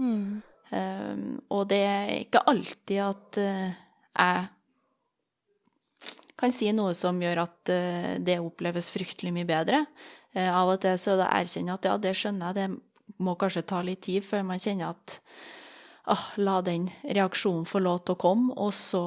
[0.00, 0.42] Mm.
[0.70, 1.14] Eh,
[1.52, 4.46] og det er ikke alltid at jeg
[6.36, 7.70] kan si noe som gjør at
[8.24, 9.86] det oppleves fryktelig mye bedre.
[10.36, 13.36] av og til så er det å erkjenne at ja, det skjønner jeg, det må
[13.40, 15.16] kanskje ta litt tid før man kjenner at
[16.06, 19.02] ah, la den reaksjonen få lov til å komme, og så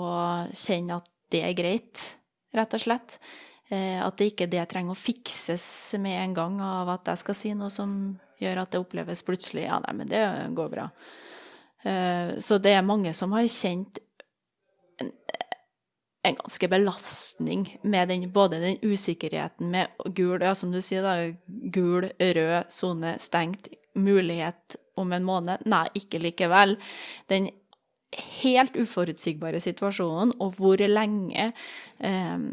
[0.54, 2.04] kjenne at det er greit,
[2.56, 3.20] rett og slett.
[3.70, 5.64] Eh, at det ikke det trenger å fikses
[6.02, 7.92] med en gang av at jeg skal si noe som
[8.42, 10.24] gjør at det oppleves plutselig Ja, nei, men det
[10.58, 10.88] går bra.
[11.86, 14.02] Eh, så det er mange som har kjent
[15.00, 15.12] en,
[16.26, 21.30] en ganske belastning med den, både den usikkerheten med gul, ja, som du sier, da,
[21.70, 25.66] gul, rød sone stengt, mulighet om en måned.
[25.70, 26.76] Nei, ikke likevel.
[27.32, 27.50] Den
[28.44, 31.52] helt uforutsigbare situasjonen, og hvor lenge
[32.00, 32.46] eh,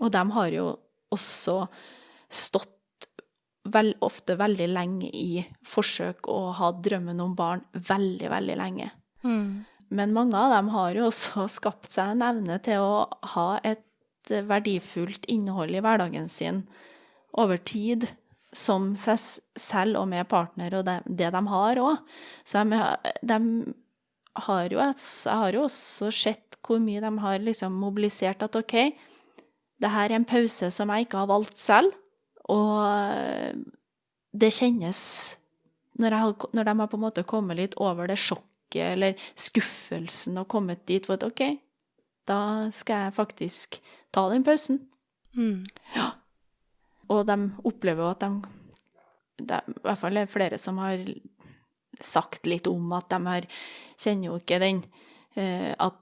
[0.00, 0.70] Og de har jo
[1.14, 1.60] også
[2.34, 2.70] stått
[3.70, 8.90] vel, ofte veldig lenge i forsøk og hatt drømmen om barn veldig, veldig lenge.
[9.24, 9.64] Mm.
[9.94, 13.04] Men mange av dem har jo også skapt seg en evne til å
[13.36, 13.84] ha et
[14.24, 16.64] verdifullt innhold i hverdagen sin
[17.36, 18.06] over tid
[18.56, 19.20] som seg
[19.58, 22.14] selv og med partner og det, det de har òg.
[22.46, 22.80] Så de,
[23.22, 23.38] de,
[24.46, 28.74] har jo, jeg har jo også sett hvor mye de har liksom mobilisert at OK,
[29.82, 31.92] det her er en pause som jeg ikke har valgt selv,
[32.50, 33.60] og
[34.34, 35.00] det kjennes
[36.00, 40.40] når, jeg, når de har på en måte kommet litt over det sjokket eller skuffelsen
[40.40, 41.44] og kommet dit for at OK,
[42.26, 42.40] da
[42.74, 43.78] skal jeg faktisk
[44.14, 44.80] ta den pausen.
[45.36, 45.62] Mm.
[45.94, 46.10] Ja.
[47.12, 51.02] Og de opplever jo at de er i hvert fall flere som har
[52.00, 53.48] sagt litt om at de har
[54.00, 54.82] kjenner jo ikke den
[55.38, 56.00] eh, at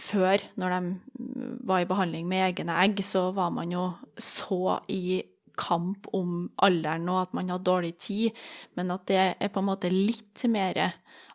[0.00, 5.20] før, når de var i behandling med egne egg, så var man jo så i
[5.58, 8.38] kamp om alderen og at man hadde dårlig tid,
[8.78, 10.80] men at det er på en måte litt mer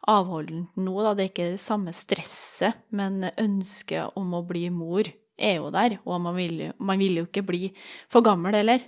[0.09, 0.95] avholdent nå.
[1.05, 1.13] Da.
[1.13, 5.97] Det er ikke det samme stresset, men ønsket om å bli mor er jo der.
[6.05, 7.69] Og man vil, man vil jo ikke bli
[8.09, 8.83] for gammel heller.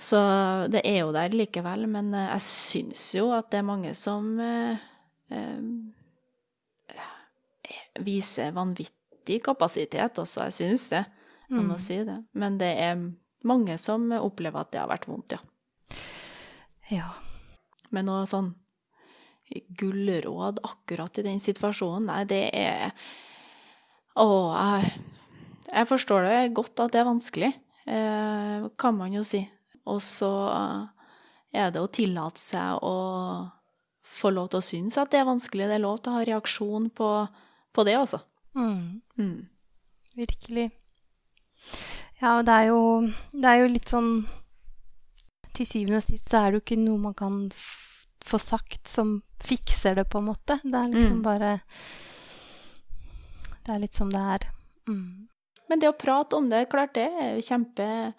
[0.00, 0.16] Så
[0.72, 1.86] det er jo der likevel.
[1.90, 4.76] Men jeg syns jo at det er mange som eh,
[5.30, 5.60] eh,
[8.00, 10.46] viser vanvittig kapasitet også.
[10.48, 11.04] Jeg syns det.
[11.50, 11.78] Jeg må Mm.
[11.82, 12.24] si det.
[12.34, 12.96] Men det er
[13.44, 15.38] mange som opplever at det har vært vondt, ja.
[16.90, 17.08] Ja.
[17.90, 18.54] Men noe sånn
[19.78, 22.92] gulråd akkurat i den situasjonen, nei, det er
[24.16, 24.90] Å, jeg,
[25.68, 27.50] jeg forstår det godt at det er vanskelig,
[27.86, 29.42] eh, kan man jo si.
[29.86, 30.30] Og så
[31.52, 33.50] er det å tillate seg å
[34.10, 35.66] få lov til å synes at det er vanskelig.
[35.70, 37.08] Det er lov til å ha reaksjon på,
[37.72, 38.20] på det, altså.
[38.54, 39.00] Mm.
[39.18, 39.48] Mm.
[40.16, 40.70] Virkelig.
[42.20, 42.80] Ja, og det er jo
[43.32, 44.08] Det er jo litt sånn
[45.54, 47.36] Til syvende og sist så er det jo ikke noe man kan
[48.26, 50.58] få sagt som fikser det, på en måte.
[50.64, 51.22] Det er liksom Mm.
[51.22, 51.52] bare
[53.64, 54.46] Det er litt som det er.
[54.88, 55.28] Mm.
[55.70, 58.12] Men det å prate om det, klart det er jo kjempe eh,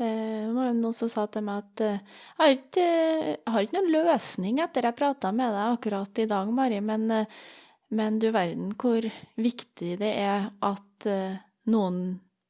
[0.00, 2.86] Det var jo noen som sa til meg at eh, jeg har ikke,
[3.34, 7.10] jeg har ikke noen løsning etter jeg prata med deg akkurat i dag, Mari, men,
[7.14, 7.42] eh,
[7.98, 9.04] men du verden hvor
[9.36, 11.12] viktig det er at
[11.68, 12.00] noen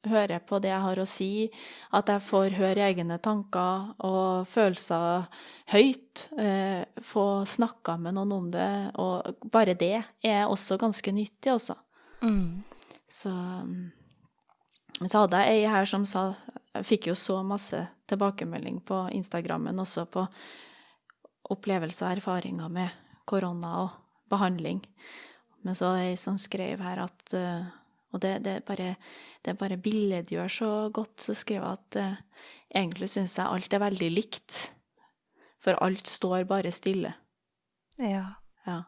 [0.07, 1.31] hører på det jeg har å si,
[1.95, 5.27] at jeg får høre egne tanker og følelser
[5.73, 8.69] høyt, eh, få snakka med noen om det,
[9.01, 11.75] og bare det er også ganske nyttig, også.
[12.23, 12.63] Mm.
[13.09, 13.33] Så,
[15.07, 16.33] så hadde jeg ei her som sa
[16.75, 17.79] Jeg fikk jo så masse
[18.11, 20.25] tilbakemelding på Instagrammen også på
[21.49, 22.93] opplevelser og erfaringer med
[23.29, 23.95] korona og
[24.29, 24.81] behandling.
[25.65, 27.75] Men så er det ei som skrev her at eh,
[28.09, 28.95] Og det, det, bare,
[29.45, 31.21] det bare billedgjør så godt.
[31.21, 32.21] Så skrev jeg at eh,
[32.75, 34.71] egentlig syns jeg alt er veldig likt.
[35.61, 37.13] For alt står bare stille.
[38.01, 38.25] Ja.
[38.65, 38.81] Ja.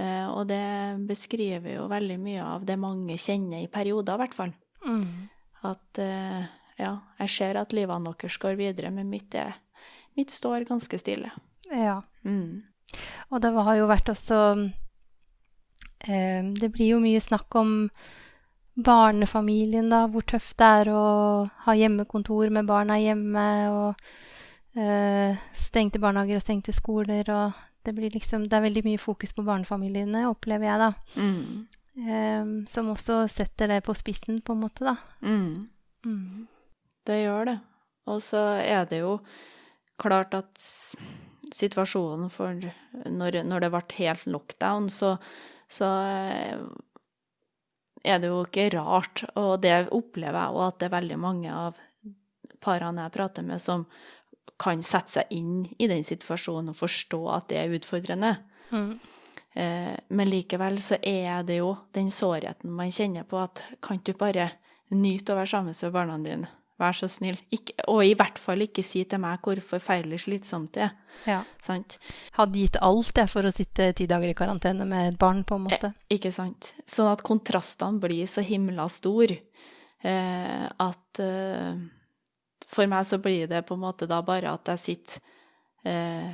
[0.00, 0.64] Eh, og det
[1.08, 4.54] beskriver jo veldig mye av det mange kjenner i perioder, i hvert fall.
[4.86, 5.28] Mm.
[5.68, 6.50] At eh,
[6.80, 9.54] ja, jeg ser at livene deres går videre, men mitt, er,
[10.18, 11.32] mitt står ganske stille.
[11.70, 12.02] ja.
[12.24, 12.62] Mm.
[13.32, 14.38] Og det har jo vært også
[16.04, 17.88] eh, Det blir jo mye snakk om
[18.76, 20.04] barnefamilien, da.
[20.12, 21.04] Hvor tøft det er å
[21.64, 27.28] ha hjemmekontor med barna hjemme, og eh, stengte barnehager og stengte skoler.
[27.32, 30.90] Og det blir liksom Det er veldig mye fokus på barnefamiliene, opplever jeg, da.
[31.16, 31.66] Mm.
[31.92, 34.96] Um, som også setter det på spissen, på en måte, da.
[35.20, 35.68] Mm.
[36.06, 36.46] Mm.
[37.06, 37.58] Det gjør det.
[38.10, 39.18] Og så er det jo
[40.02, 40.62] klart at
[41.52, 42.56] situasjonen for
[43.06, 45.14] når, når det ble helt lockdown, så,
[45.70, 46.64] så eh,
[48.02, 49.24] er det jo ikke rart.
[49.36, 51.78] Og det opplever jeg òg at det er veldig mange av
[52.62, 53.86] parene jeg prater med, som
[54.62, 58.36] kan sette seg inn i den situasjonen og forstå at det er utfordrende.
[58.70, 58.94] Mm.
[59.52, 64.14] Eh, men likevel så er det jo den sårheten man kjenner på at kan du
[64.16, 64.48] bare
[64.92, 66.50] nyte å være sammen med barna dine?
[66.80, 67.36] Vær så snill.
[67.54, 70.94] Ikke, og i hvert fall ikke si til meg hvor forferdelig slitsomt det er.
[71.28, 71.38] Ja.
[71.62, 71.98] Sant?
[72.38, 75.60] Hadde gitt alt jeg for å sitte ti dager i karantene med et barn, på
[75.60, 75.92] en måte.
[76.10, 76.72] Ikke sant?
[76.88, 79.36] Sånn at kontrastene blir så himla store
[80.02, 81.76] eh, at eh,
[82.72, 85.20] For meg så blir det på en måte da bare at jeg sitter
[85.88, 86.30] eh,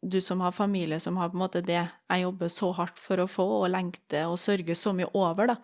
[0.00, 3.20] Du som har familie, som har på en måte det jeg jobber så hardt for
[3.22, 5.56] å få, og lengter og sørger så mye over, da.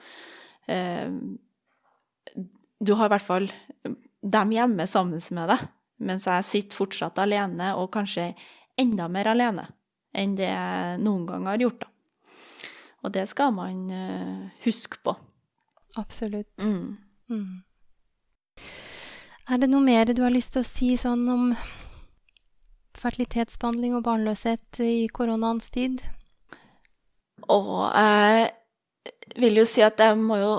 [0.69, 1.11] Eh,
[2.81, 3.51] du har i hvert fall
[4.21, 5.67] dem hjemme sammen med deg,
[6.09, 8.31] mens jeg sitter fortsatt alene, og kanskje
[8.81, 9.67] enda mer alene
[10.17, 11.85] enn det jeg noen gang har gjort.
[11.85, 12.67] da.
[13.05, 15.15] Og det skal man eh, huske på.
[16.01, 16.51] Absolutt.
[16.63, 16.97] Mm.
[17.31, 17.63] Mm.
[19.51, 21.47] Er det noe mer du har lyst til å si sånn om
[23.01, 25.99] fertilitetsbehandling og barnløshet i koronaens tid?
[27.51, 28.45] Og jeg
[29.43, 30.53] vil jo si at jeg må jo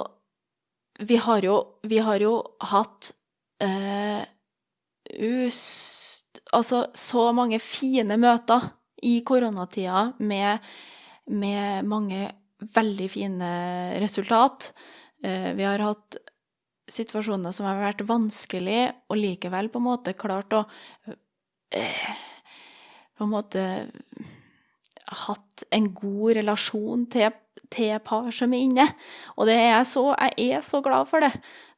[1.08, 1.56] Vi har jo,
[1.88, 3.08] vi har jo hatt
[3.64, 4.22] eh,
[5.18, 5.62] us,
[6.54, 8.68] altså så mange fine møter
[9.02, 10.60] i koronatida med,
[11.26, 12.28] med mange
[12.76, 13.50] veldig fine
[14.04, 14.70] resultat.
[15.26, 16.20] Eh, vi har hatt
[16.92, 20.66] situasjoner som har vært vanskelig, og likevel på en måte klart å
[21.72, 22.08] eh,
[23.18, 23.64] På en måte
[25.12, 27.34] hatt en god relasjon til,
[27.74, 28.86] til par som er inne.
[29.36, 30.06] Og det er jeg, så,
[30.38, 31.32] jeg er så glad for det.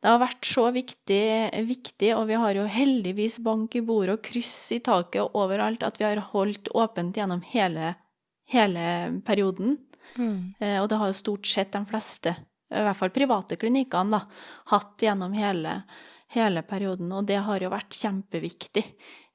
[0.03, 1.23] Det har vært så viktig,
[1.67, 5.85] viktig, og vi har jo heldigvis bank i bordet og kryss i taket og overalt
[5.87, 7.93] at vi har holdt åpent gjennom hele,
[8.51, 8.87] hele
[9.25, 9.77] perioden.
[10.19, 10.53] Mm.
[10.59, 12.35] Eh, Og det har jo stort sett de fleste,
[12.71, 14.21] i hvert fall private klinikkene, da,
[14.71, 15.79] hatt gjennom hele,
[16.33, 17.11] hele perioden.
[17.13, 18.85] Og det har jo vært kjempeviktig.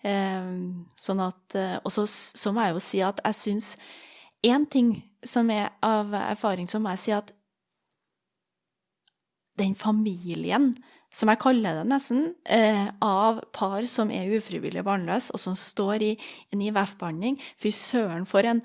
[0.06, 0.52] Eh,
[0.98, 3.72] Sånn at, eh, og så, så må jeg jo si at jeg syns
[4.46, 4.94] én ting
[5.26, 7.32] som er av erfaring, så må jeg si at
[9.58, 10.70] den familien,
[11.14, 16.04] som jeg kaller det nesten, eh, av par som er ufrivillig barnløse, og som står
[16.04, 16.12] i
[16.54, 18.62] en IVF-behandling Fy søren, for en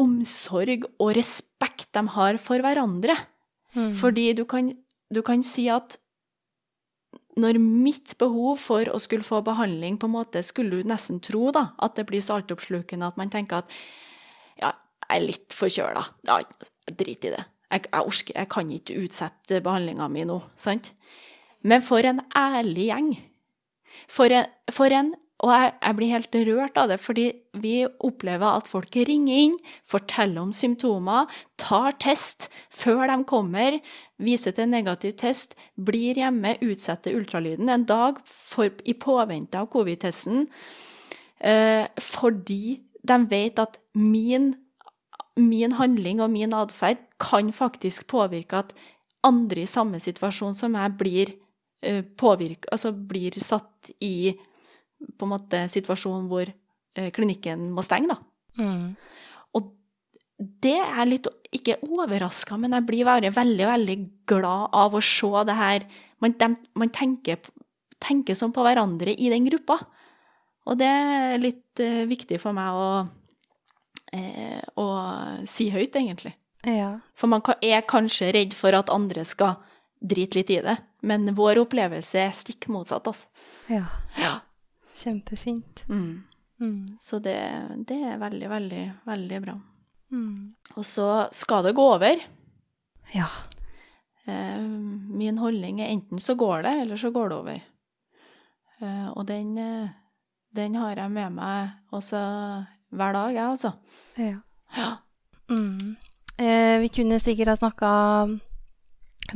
[0.00, 3.16] omsorg og respekt de har for hverandre.
[3.76, 3.92] Mm.
[3.96, 4.70] Fordi du kan,
[5.12, 5.98] du kan si at
[7.40, 11.48] når mitt behov for å skulle få behandling på en måte Skulle du nesten tro
[11.54, 13.72] da, at det blir så altoppslukende at man tenker at
[14.60, 14.74] ja,
[15.08, 16.02] jeg er litt forkjøla.
[16.28, 16.38] Ja,
[16.92, 17.44] drit i det.
[17.72, 20.38] Jeg, jeg, orsker, jeg kan ikke utsette behandlinga mi nå.
[20.60, 20.92] sant?
[21.64, 23.10] Men for en ærlig gjeng.
[24.12, 27.24] For en, for en Og jeg, jeg blir helt rørt av det, fordi
[27.58, 27.74] vi
[28.06, 29.56] opplever at folk ringer inn,
[29.90, 31.26] forteller om symptomer,
[31.58, 33.80] tar test før de kommer,
[34.22, 40.46] viser til negativ test, blir hjemme, utsetter ultralyden en dag for, i påvente av covid-testen,
[41.42, 44.52] eh, fordi de vet at min,
[45.42, 48.70] min handling og min atferd kan faktisk påvirke at
[49.26, 51.34] andre i samme situasjon som jeg blir,
[51.82, 54.38] eh, påvirke, altså blir satt i
[55.18, 58.14] på en måte situasjon hvor eh, klinikken må stenge.
[58.14, 58.62] da.
[58.62, 58.92] Mm.
[59.58, 59.72] Og
[60.62, 63.96] det er litt Ikke overraska, men jeg blir bare veldig, veldig
[64.28, 65.84] glad av å se det her.
[66.24, 66.48] Man, de,
[66.80, 67.42] man tenker,
[68.00, 69.76] tenker sånn på hverandre i den gruppa.
[70.64, 72.86] Og det er litt uh, viktig for meg å,
[74.16, 74.86] uh, å
[75.44, 76.32] si høyt, egentlig.
[76.64, 76.94] Ja.
[77.12, 79.58] For man er kanskje redd for at andre skal
[80.00, 80.78] drite litt i det.
[81.02, 83.28] Men vår opplevelse er stikk motsatt, altså.
[83.68, 83.84] Ja.
[84.16, 84.36] Ja.
[85.02, 85.82] Kjempefint.
[85.88, 86.22] Mm.
[86.62, 86.96] Mm.
[87.00, 87.36] Så det,
[87.88, 89.54] det er veldig, veldig, veldig bra.
[90.12, 90.52] Mm.
[90.76, 92.20] Og så skal det gå over.
[93.14, 93.26] Ja.
[94.26, 97.62] Eh, min holdning er enten så går det, eller så går det over.
[98.82, 99.88] Eh, og den, eh,
[100.54, 102.20] den har jeg med meg også
[102.92, 103.74] hver dag, jeg, altså.
[104.20, 104.38] ja.
[104.76, 104.90] Ja.
[105.50, 105.96] Mm.
[106.40, 107.88] Eh, vi kunne sikkert ha snakka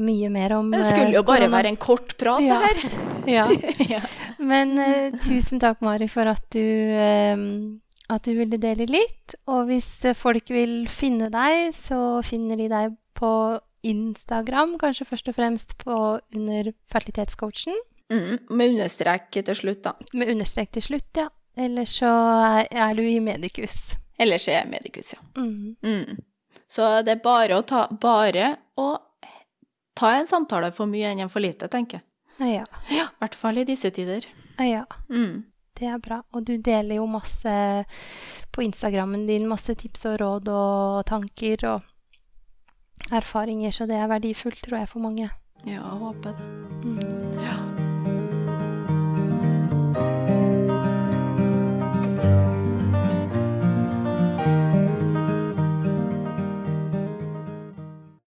[0.03, 1.57] mye mer om Det skulle jo eh, bare korona.
[1.57, 2.61] være en kort prat, Ja.
[2.61, 3.03] det her.
[3.27, 4.01] Ja.
[4.47, 7.37] Men eh, tusen takk, Mari, for at du, eh,
[8.15, 9.35] at du ville dele litt.
[9.51, 13.33] Og hvis eh, folk vil finne deg, så finner de deg på
[13.87, 15.99] Instagram, kanskje først og fremst på
[16.37, 17.77] under fertilitetscoachen,
[18.07, 19.93] Mm, med understrek til slutt, da.
[20.15, 21.25] med understrek til slutt, ja.
[21.59, 22.07] Eller så
[22.71, 23.73] er- du i Medicus.
[24.17, 25.19] Ellers er jeg medikus, ja.
[25.43, 25.75] Mm.
[25.83, 26.21] Mm.
[26.69, 28.97] Så det er bare å ta, bare å
[29.97, 32.05] ta en samtale for mye enn en for lite, tenker jeg.
[32.39, 32.65] Ja.
[32.93, 34.27] Ja, i hvert fall i disse tider.
[34.59, 34.85] ja.
[35.09, 35.45] Mm.
[35.77, 36.23] Det er bra.
[36.33, 37.85] Og du deler jo masse
[38.53, 44.63] på Instagrammen din, masse tips og råd og tanker og erfaringer, så det er verdifullt,
[44.65, 45.31] tror jeg, for mange.
[45.67, 46.87] Ja, håper det.
[46.87, 47.76] Mm.